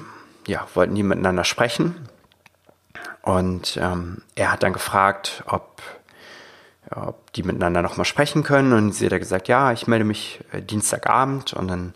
ja, 0.48 0.68
wollten 0.74 0.96
die 0.96 1.04
miteinander 1.04 1.46
sprechen. 1.46 1.96
Und 3.22 3.78
ähm, 3.82 4.22
er 4.36 4.52
hat 4.52 4.64
dann 4.64 4.74
gefragt, 4.74 5.44
ob 5.48 5.82
ob 6.96 7.32
die 7.34 7.44
miteinander 7.44 7.82
nochmal 7.82 8.06
sprechen 8.06 8.44
können. 8.44 8.74
Und 8.74 8.94
sie 8.94 9.08
hat 9.08 9.20
gesagt, 9.20 9.48
ja, 9.48 9.72
ich 9.72 9.88
melde 9.88 10.06
mich 10.06 10.40
äh, 10.52 10.62
Dienstagabend. 10.62 11.54
Und 11.54 11.68
dann 11.68 11.94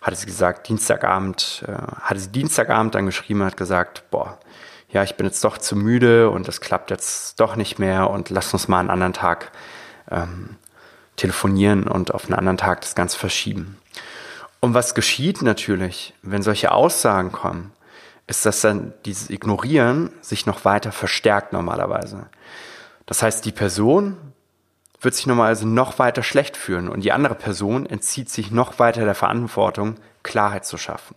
hatte 0.00 0.16
sie 0.16 0.26
gesagt, 0.26 0.68
Dienstagabend, 0.68 1.64
äh, 1.66 1.72
hatte 2.00 2.20
sie 2.20 2.32
Dienstagabend 2.32 2.94
dann 2.94 3.06
geschrieben 3.06 3.40
und 3.40 3.46
hat 3.46 3.56
gesagt, 3.56 4.04
boah, 4.10 4.38
ja, 4.90 5.02
ich 5.02 5.16
bin 5.16 5.26
jetzt 5.26 5.44
doch 5.44 5.58
zu 5.58 5.76
müde 5.76 6.30
und 6.30 6.48
das 6.48 6.60
klappt 6.60 6.90
jetzt 6.90 7.38
doch 7.40 7.56
nicht 7.56 7.78
mehr 7.78 8.08
und 8.08 8.30
lass 8.30 8.52
uns 8.54 8.68
mal 8.68 8.80
einen 8.80 8.90
anderen 8.90 9.12
Tag 9.12 9.52
ähm, 10.10 10.56
telefonieren 11.16 11.86
und 11.86 12.14
auf 12.14 12.24
einen 12.24 12.34
anderen 12.34 12.56
Tag 12.56 12.80
das 12.80 12.94
Ganze 12.94 13.18
verschieben. 13.18 13.76
Und 14.60 14.74
was 14.74 14.94
geschieht 14.94 15.42
natürlich, 15.42 16.14
wenn 16.22 16.42
solche 16.42 16.72
Aussagen 16.72 17.32
kommen, 17.32 17.72
ist, 18.26 18.46
dass 18.46 18.60
dann 18.60 18.92
dieses 19.04 19.30
Ignorieren 19.30 20.10
sich 20.20 20.46
noch 20.46 20.64
weiter 20.64 20.92
verstärkt 20.92 21.52
normalerweise. 21.52 22.26
Das 23.06 23.22
heißt, 23.22 23.44
die 23.44 23.52
Person 23.52 24.16
wird 25.00 25.14
sich 25.14 25.26
normalerweise 25.26 25.68
noch 25.68 25.98
weiter 25.98 26.22
schlecht 26.22 26.56
fühlen 26.56 26.88
und 26.88 27.02
die 27.02 27.12
andere 27.12 27.34
Person 27.34 27.86
entzieht 27.86 28.30
sich 28.30 28.50
noch 28.50 28.78
weiter 28.78 29.04
der 29.04 29.14
Verantwortung, 29.14 29.96
Klarheit 30.22 30.66
zu 30.66 30.76
schaffen. 30.76 31.14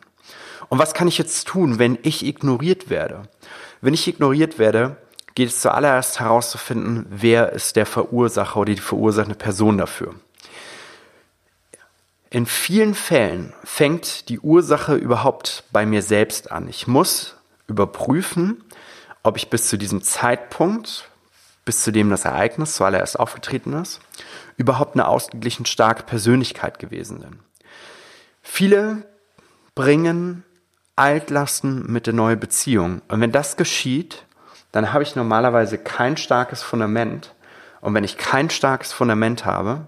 Und 0.69 0.79
was 0.79 0.93
kann 0.93 1.07
ich 1.07 1.17
jetzt 1.17 1.47
tun, 1.47 1.79
wenn 1.79 1.97
ich 2.03 2.25
ignoriert 2.25 2.89
werde? 2.89 3.23
Wenn 3.81 3.93
ich 3.93 4.07
ignoriert 4.07 4.59
werde, 4.59 4.97
geht 5.35 5.49
es 5.49 5.61
zuallererst 5.61 6.19
herauszufinden, 6.19 7.05
wer 7.09 7.51
ist 7.51 7.75
der 7.75 7.85
Verursacher 7.85 8.57
oder 8.57 8.73
die 8.73 8.81
verursachende 8.81 9.35
Person 9.35 9.77
dafür. 9.77 10.15
In 12.29 12.45
vielen 12.45 12.95
Fällen 12.95 13.53
fängt 13.63 14.29
die 14.29 14.39
Ursache 14.39 14.95
überhaupt 14.95 15.65
bei 15.71 15.85
mir 15.85 16.01
selbst 16.01 16.51
an. 16.51 16.69
Ich 16.69 16.87
muss 16.87 17.35
überprüfen, 17.67 18.63
ob 19.23 19.35
ich 19.35 19.49
bis 19.49 19.67
zu 19.67 19.77
diesem 19.77 20.01
Zeitpunkt, 20.01 21.09
bis 21.65 21.83
zu 21.83 21.91
dem 21.91 22.09
das 22.09 22.25
Ereignis 22.25 22.75
zuallererst 22.75 23.19
aufgetreten 23.19 23.73
ist, 23.73 23.99
überhaupt 24.57 24.95
eine 24.95 25.07
ausgeglichen 25.07 25.65
starke 25.65 26.03
Persönlichkeit 26.03 26.79
gewesen 26.79 27.19
bin. 27.19 27.39
Viele 28.41 29.05
bringen 29.75 30.43
Altlasten 30.95 31.91
mit 31.91 32.07
der 32.07 32.13
neuen 32.13 32.39
Beziehung. 32.39 33.01
Und 33.07 33.21
wenn 33.21 33.31
das 33.31 33.57
geschieht, 33.57 34.25
dann 34.71 34.93
habe 34.93 35.03
ich 35.03 35.15
normalerweise 35.15 35.77
kein 35.77 36.17
starkes 36.17 36.63
Fundament. 36.63 37.33
Und 37.81 37.93
wenn 37.93 38.03
ich 38.03 38.17
kein 38.17 38.49
starkes 38.49 38.93
Fundament 38.93 39.45
habe, 39.45 39.87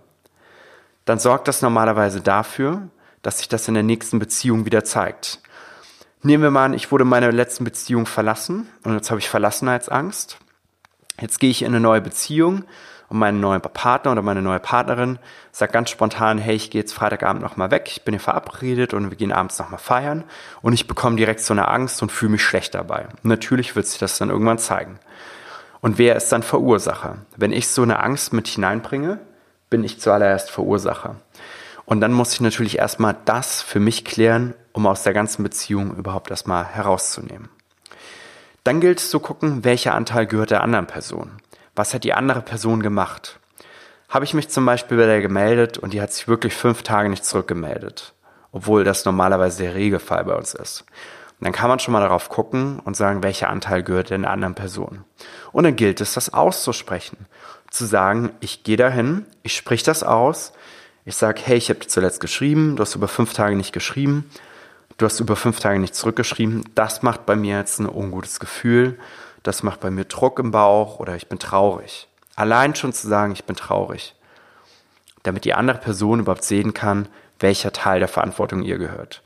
dann 1.06 1.20
sorgt 1.20 1.48
das 1.48 1.62
normalerweise 1.62 2.22
dafür, 2.22 2.90
dass 3.22 3.40
sich 3.40 3.50
das 3.50 3.68
in 3.68 3.74
der 3.74 3.84
nächsten 3.84 4.20
Beziehung 4.20 4.66
wieder 4.66 4.84
zeigt. 4.84 5.40
Nehmen 6.22 6.44
wir 6.44 6.52
mal 6.52 6.66
an, 6.66 6.74
ich 6.74 6.92
wurde 6.92 7.04
in 7.04 7.10
meiner 7.10 7.32
letzten 7.32 7.66
Beziehung 7.66 8.06
verlassen 8.06 8.68
und 8.84 8.94
jetzt 8.94 9.10
habe 9.12 9.20
ich 9.20 9.30
Verlassenheitsangst. 9.30 10.38
Jetzt 11.20 11.40
gehe 11.40 11.50
ich 11.50 11.62
in 11.62 11.68
eine 11.70 11.80
neue 11.80 12.02
Beziehung 12.02 12.66
und 13.10 13.20
mein 13.20 13.40
neuer 13.40 13.60
Partner 13.60 14.12
oder 14.12 14.22
meine 14.24 14.42
neue 14.42 14.60
Partnerin 14.60 15.20
sagt 15.52 15.74
ganz 15.74 15.92
spontan, 15.92 16.40
hey, 16.40 16.56
ich 16.56 16.72
gehe 16.72 16.82
jetzt 16.82 16.94
Freitagabend 16.94 17.44
nochmal 17.44 17.70
weg, 17.70 17.84
ich 17.88 18.04
bin 18.04 18.14
hier 18.14 18.20
verabredet 18.20 18.94
und 18.94 19.12
wir 19.12 19.18
gehen 19.18 19.32
abends 19.32 19.60
nochmal 19.60 19.80
feiern 19.80 20.24
und 20.62 20.74
ich 20.74 20.88
bekomme 20.88 21.16
direkt 21.16 21.42
so 21.42 21.54
eine 21.54 21.68
Angst 21.68 22.02
und 22.02 22.12
fühle 22.12 22.32
mich 22.32 22.44
schlecht 22.44 22.74
dabei. 22.74 23.08
Und 23.24 23.26
natürlich 23.26 23.76
wird 23.76 23.86
sich 23.86 24.00
das 24.00 24.18
dann 24.18 24.30
irgendwann 24.30 24.58
zeigen. 24.58 25.00
Und 25.82 25.98
wer 25.98 26.16
ist 26.16 26.32
dann 26.32 26.44
Verursacher? 26.44 27.18
Wenn 27.36 27.52
ich 27.52 27.68
so 27.68 27.84
eine 27.84 28.00
Angst 28.00 28.34
mit 28.34 28.48
hineinbringe, 28.48 29.20
bin 29.70 29.84
ich 29.84 30.00
zuallererst 30.00 30.50
Verursacher. 30.50 31.18
Und 31.86 32.02
dann 32.02 32.14
muss 32.14 32.34
ich 32.34 32.42
natürlich 32.42 32.78
erstmal 32.78 33.16
das 33.26 33.62
für 33.62 33.80
mich 33.80 34.06
klären, 34.06 34.56
um 34.72 34.88
aus 34.88 35.04
der 35.04 35.14
ganzen 35.14 35.44
Beziehung 35.44 35.96
überhaupt 35.96 36.32
erstmal 36.32 36.66
herauszunehmen. 36.66 37.50
Dann 38.64 38.80
gilt 38.80 39.00
es 39.00 39.10
zu 39.10 39.20
gucken, 39.20 39.66
welcher 39.66 39.94
Anteil 39.94 40.26
gehört 40.26 40.52
der 40.52 40.64
anderen 40.64 40.88
Person. 40.88 41.42
Was 41.76 41.94
hat 41.94 42.04
die 42.06 42.14
andere 42.14 42.42
Person 42.42 42.82
gemacht? 42.82 43.40
Habe 44.08 44.26
ich 44.26 44.34
mich 44.34 44.50
zum 44.50 44.66
Beispiel 44.66 44.98
bei 44.98 45.06
der 45.06 45.22
gemeldet 45.22 45.78
und 45.78 45.92
die 45.92 46.02
hat 46.02 46.14
sich 46.14 46.28
wirklich 46.28 46.54
fünf 46.54 46.84
Tage 46.84 47.10
nicht 47.10 47.26
zurückgemeldet, 47.26 48.14
obwohl 48.52 48.84
das 48.84 49.06
normalerweise 49.06 49.64
der 49.64 49.76
Regelfall 49.76 50.24
bei 50.24 50.36
uns 50.36 50.54
ist. 50.54 50.86
Und 51.40 51.46
dann 51.46 51.52
kann 51.52 51.68
man 51.68 51.80
schon 51.80 51.92
mal 51.92 52.00
darauf 52.00 52.30
gucken 52.30 52.80
und 52.80 52.96
sagen, 52.96 53.22
welcher 53.22 53.50
Anteil 53.50 53.84
gehört 53.84 54.12
der 54.12 54.30
anderen 54.30 54.56
Person. 54.56 55.04
Und 55.52 55.66
dann 55.66 55.76
gilt 55.76 56.00
es, 56.00 56.14
das 56.14 56.34
auszusprechen. 56.34 57.26
Zu 57.70 57.86
sagen, 57.86 58.32
ich 58.40 58.64
gehe 58.64 58.78
dahin, 58.78 59.26
ich 59.42 59.56
sprich 59.58 59.84
das 59.84 60.04
aus, 60.04 60.54
ich 61.04 61.16
sage, 61.16 61.42
hey, 61.44 61.58
ich 61.58 61.70
habe 61.70 61.80
dir 61.80 61.88
zuletzt 61.88 62.22
geschrieben, 62.22 62.78
du 62.78 62.82
hast 62.82 62.96
über 62.96 63.10
fünf 63.10 63.34
Tage 63.34 63.58
nicht 63.58 63.74
geschrieben, 63.74 64.30
du 64.98 65.06
hast 65.06 65.20
über 65.20 65.36
fünf 65.36 65.60
Tage 65.60 65.80
nicht 65.80 65.96
zurückgeschrieben, 65.96 66.64
das 66.76 67.02
macht 67.04 67.26
bei 67.26 67.36
mir 67.36 67.58
jetzt 67.58 67.80
ein 67.80 67.90
ungutes 67.90 68.40
Gefühl, 68.40 69.00
das 69.44 69.64
macht 69.64 69.80
bei 69.80 69.92
mir 69.92 70.06
Druck 70.06 70.40
im 70.40 70.52
Bauch 70.52 71.00
oder 71.00 71.16
ich 71.16 71.28
bin 71.28 71.40
traurig. 71.40 72.08
Allein 72.36 72.76
schon 72.76 72.94
zu 72.94 73.08
sagen, 73.08 73.34
ich 73.34 73.44
bin 73.44 73.56
traurig, 73.56 74.16
damit 75.24 75.46
die 75.46 75.54
andere 75.54 75.78
Person 75.78 76.20
überhaupt 76.20 76.44
sehen 76.44 76.74
kann, 76.74 77.08
welcher 77.40 77.74
Teil 77.74 78.00
der 78.00 78.08
Verantwortung 78.08 78.64
ihr 78.64 78.78
gehört. 78.78 79.22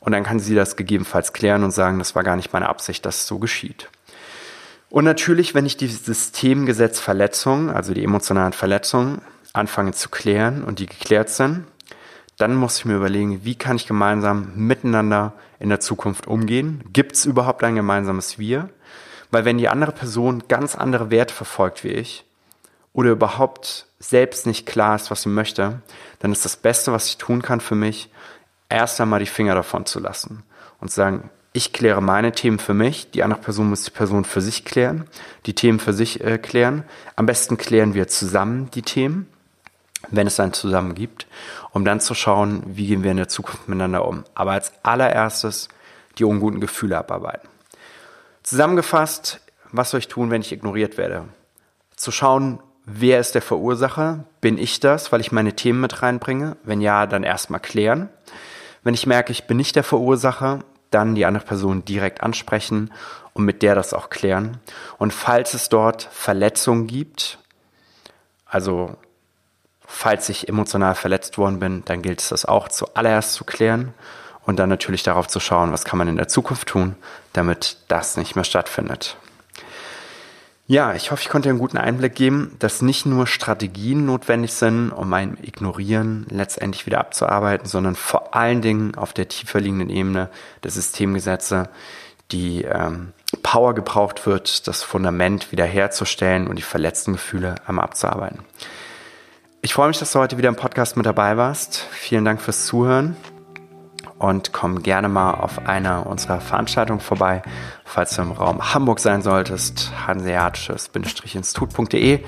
Und 0.00 0.12
dann 0.12 0.24
kann 0.24 0.40
sie 0.40 0.54
das 0.54 0.76
gegebenenfalls 0.76 1.32
klären 1.32 1.64
und 1.64 1.70
sagen, 1.70 1.98
das 1.98 2.14
war 2.14 2.22
gar 2.22 2.36
nicht 2.36 2.52
meine 2.52 2.68
Absicht, 2.68 3.04
dass 3.04 3.18
es 3.18 3.26
so 3.26 3.38
geschieht. 3.38 3.88
Und 4.90 5.04
natürlich, 5.04 5.54
wenn 5.54 5.66
ich 5.66 5.76
die 5.76 5.88
Systemgesetzverletzungen, 5.88 7.68
also 7.68 7.92
die 7.92 8.04
emotionalen 8.04 8.54
Verletzungen, 8.54 9.20
anfange 9.52 9.92
zu 9.92 10.08
klären 10.08 10.64
und 10.64 10.78
die 10.78 10.86
geklärt 10.86 11.28
sind, 11.28 11.64
dann 12.38 12.54
muss 12.54 12.78
ich 12.78 12.84
mir 12.84 12.96
überlegen, 12.96 13.44
wie 13.44 13.56
kann 13.56 13.76
ich 13.76 13.86
gemeinsam 13.86 14.52
miteinander 14.54 15.32
in 15.58 15.68
der 15.68 15.80
Zukunft 15.80 16.26
umgehen? 16.28 16.84
Gibt 16.92 17.16
es 17.16 17.26
überhaupt 17.26 17.64
ein 17.64 17.74
gemeinsames 17.74 18.38
Wir? 18.38 18.70
Weil 19.30 19.44
wenn 19.44 19.58
die 19.58 19.68
andere 19.68 19.92
Person 19.92 20.44
ganz 20.48 20.76
andere 20.76 21.10
Werte 21.10 21.34
verfolgt 21.34 21.84
wie 21.84 21.88
ich 21.88 22.24
oder 22.92 23.10
überhaupt 23.10 23.86
selbst 23.98 24.46
nicht 24.46 24.66
klar 24.66 24.94
ist, 24.94 25.10
was 25.10 25.22
sie 25.22 25.28
möchte, 25.28 25.82
dann 26.20 26.32
ist 26.32 26.44
das 26.44 26.56
Beste, 26.56 26.92
was 26.92 27.08
ich 27.08 27.18
tun 27.18 27.42
kann 27.42 27.60
für 27.60 27.74
mich, 27.74 28.08
erst 28.68 29.00
einmal 29.00 29.20
die 29.20 29.26
Finger 29.26 29.54
davon 29.54 29.84
zu 29.84 29.98
lassen 29.98 30.44
und 30.80 30.90
zu 30.90 30.96
sagen, 30.96 31.30
ich 31.52 31.72
kläre 31.72 32.00
meine 32.00 32.32
Themen 32.32 32.60
für 32.60 32.74
mich, 32.74 33.10
die 33.10 33.24
andere 33.24 33.40
Person 33.40 33.70
muss 33.70 33.82
die 33.82 33.90
Person 33.90 34.24
für 34.24 34.40
sich 34.40 34.64
klären, 34.64 35.08
die 35.46 35.54
Themen 35.54 35.80
für 35.80 35.92
sich 35.92 36.22
äh, 36.22 36.38
klären. 36.38 36.84
Am 37.16 37.26
besten 37.26 37.56
klären 37.56 37.94
wir 37.94 38.06
zusammen 38.06 38.70
die 38.70 38.82
Themen 38.82 39.26
wenn 40.10 40.26
es 40.26 40.40
ein 40.40 40.52
Zusammen 40.52 40.94
gibt, 40.94 41.26
um 41.72 41.84
dann 41.84 42.00
zu 42.00 42.14
schauen, 42.14 42.62
wie 42.66 42.86
gehen 42.86 43.02
wir 43.02 43.10
in 43.10 43.16
der 43.16 43.28
Zukunft 43.28 43.68
miteinander 43.68 44.06
um. 44.06 44.24
Aber 44.34 44.52
als 44.52 44.72
allererstes 44.82 45.68
die 46.18 46.24
unguten 46.24 46.60
Gefühle 46.60 46.98
abarbeiten. 46.98 47.48
Zusammengefasst, 48.42 49.40
was 49.72 49.90
soll 49.90 50.00
ich 50.00 50.08
tun, 50.08 50.30
wenn 50.30 50.40
ich 50.40 50.52
ignoriert 50.52 50.96
werde? 50.96 51.24
Zu 51.96 52.10
schauen, 52.10 52.60
wer 52.84 53.20
ist 53.20 53.34
der 53.34 53.42
Verursacher? 53.42 54.24
Bin 54.40 54.56
ich 54.56 54.80
das, 54.80 55.12
weil 55.12 55.20
ich 55.20 55.32
meine 55.32 55.54
Themen 55.54 55.80
mit 55.80 56.02
reinbringe? 56.02 56.56
Wenn 56.62 56.80
ja, 56.80 57.06
dann 57.06 57.24
erstmal 57.24 57.60
klären. 57.60 58.08
Wenn 58.82 58.94
ich 58.94 59.06
merke, 59.06 59.32
ich 59.32 59.46
bin 59.46 59.56
nicht 59.56 59.76
der 59.76 59.84
Verursacher, 59.84 60.60
dann 60.90 61.14
die 61.14 61.26
andere 61.26 61.44
Person 61.44 61.84
direkt 61.84 62.22
ansprechen 62.22 62.90
und 63.34 63.44
mit 63.44 63.62
der 63.62 63.74
das 63.74 63.92
auch 63.92 64.08
klären. 64.08 64.58
Und 64.96 65.12
falls 65.12 65.52
es 65.54 65.68
dort 65.68 66.02
Verletzungen 66.02 66.86
gibt, 66.86 67.38
also 68.46 68.96
falls 69.88 70.28
ich 70.28 70.48
emotional 70.48 70.94
verletzt 70.94 71.38
worden 71.38 71.58
bin, 71.58 71.82
dann 71.86 72.02
gilt 72.02 72.20
es 72.20 72.28
das 72.28 72.44
auch 72.44 72.68
zuallererst 72.68 73.32
zu 73.32 73.44
klären 73.44 73.94
und 74.44 74.58
dann 74.58 74.68
natürlich 74.68 75.02
darauf 75.02 75.26
zu 75.26 75.40
schauen, 75.40 75.72
was 75.72 75.84
kann 75.84 75.98
man 75.98 76.08
in 76.08 76.16
der 76.16 76.28
Zukunft 76.28 76.68
tun, 76.68 76.94
damit 77.32 77.78
das 77.88 78.16
nicht 78.16 78.36
mehr 78.36 78.44
stattfindet. 78.44 79.16
Ja, 80.66 80.92
ich 80.92 81.10
hoffe, 81.10 81.22
ich 81.22 81.30
konnte 81.30 81.48
einen 81.48 81.58
guten 81.58 81.78
Einblick 81.78 82.14
geben, 82.14 82.54
dass 82.58 82.82
nicht 82.82 83.06
nur 83.06 83.26
Strategien 83.26 84.04
notwendig 84.04 84.52
sind, 84.52 84.92
um 84.92 85.12
ein 85.14 85.38
Ignorieren 85.40 86.26
letztendlich 86.28 86.84
wieder 86.84 87.00
abzuarbeiten, 87.00 87.66
sondern 87.66 87.96
vor 87.96 88.34
allen 88.36 88.60
Dingen 88.60 88.94
auf 88.94 89.14
der 89.14 89.28
tiefer 89.28 89.60
liegenden 89.60 89.88
Ebene 89.88 90.28
der 90.62 90.70
Systemgesetze 90.70 91.70
die 92.30 92.64
ähm, 92.64 93.12
Power 93.42 93.74
gebraucht 93.74 94.26
wird, 94.26 94.66
das 94.68 94.82
Fundament 94.82 95.52
wiederherzustellen 95.52 96.46
und 96.46 96.56
die 96.56 96.62
verletzten 96.62 97.14
Gefühle 97.14 97.54
einmal 97.66 97.84
abzuarbeiten. 97.84 98.40
Ich 99.60 99.74
freue 99.74 99.88
mich, 99.88 99.98
dass 99.98 100.12
du 100.12 100.20
heute 100.20 100.38
wieder 100.38 100.48
im 100.48 100.54
Podcast 100.54 100.96
mit 100.96 101.04
dabei 101.04 101.36
warst. 101.36 101.78
Vielen 101.90 102.24
Dank 102.24 102.40
fürs 102.40 102.66
Zuhören 102.66 103.16
und 104.18 104.52
komm 104.52 104.84
gerne 104.84 105.08
mal 105.08 105.34
auf 105.34 105.66
einer 105.66 106.06
unserer 106.06 106.40
Veranstaltungen 106.40 107.00
vorbei, 107.00 107.42
falls 107.84 108.14
du 108.14 108.22
im 108.22 108.30
Raum 108.30 108.72
Hamburg 108.72 109.00
sein 109.00 109.20
solltest, 109.20 109.90
hanseatisches-institut.de 110.06 112.20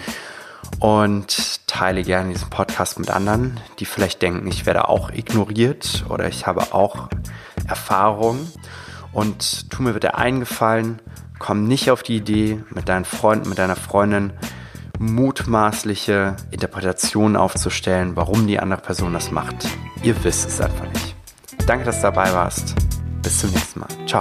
und 0.80 1.68
teile 1.68 2.02
gerne 2.02 2.32
diesen 2.32 2.50
Podcast 2.50 2.99
mit 2.99 3.10
anderen, 3.10 3.60
die 3.78 3.84
vielleicht 3.84 4.22
denken, 4.22 4.49
ich 4.49 4.66
werde 4.66 4.88
auch 4.88 5.10
ignoriert 5.10 6.04
oder 6.08 6.26
ich 6.26 6.49
habe 6.49 6.75
auch 6.75 7.10
Erfahrungen. 7.68 8.52
Und 9.12 9.70
tu 9.70 9.82
mir 9.82 9.92
bitte 9.92 10.16
eingefallen, 10.16 11.00
komm 11.38 11.62
nicht 11.64 11.92
auf 11.92 12.02
die 12.02 12.16
Idee, 12.16 12.60
mit 12.70 12.88
deinen 12.88 13.04
Freunden, 13.04 13.49
mit 13.49 13.58
deiner 13.58 13.76
Freundin 13.76 14.32
mutmaßliche 15.00 16.37
Interpretationen 16.50 17.37
aufzustellen, 17.37 18.16
warum 18.16 18.47
die 18.47 18.61
andere 18.61 18.83
Person 18.83 19.14
das 19.14 19.30
macht. 19.30 19.66
Ihr 20.02 20.14
wisst 20.23 20.49
es 20.49 20.61
einfach 20.61 20.87
nicht. 20.92 21.16
Danke, 21.66 21.87
dass 21.87 21.97
du 21.97 22.02
dabei 22.02 22.33
warst. 22.35 22.75
Bis 23.23 23.38
zum 23.38 23.50
nächsten 23.50 23.80
Mal. 23.80 23.88
Ciao. 24.07 24.21